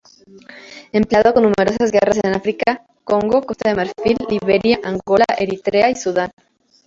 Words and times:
Empleado 0.93 1.31
en 1.35 1.43
numerosas 1.43 1.91
guerras 1.91 2.19
en 2.23 2.33
África: 2.33 2.83
Congo, 3.03 3.43
Costa 3.43 3.69
de 3.69 3.75
Marfil, 3.75 4.17
Liberia, 4.29 4.79
Angola, 4.83 5.25
Eritrea, 5.37 5.93
Sudán. 5.95 6.31